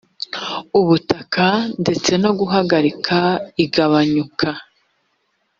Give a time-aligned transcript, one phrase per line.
[0.79, 1.45] ubutaka
[1.81, 3.17] ndetse no guhagarika
[3.63, 4.49] igabanyuka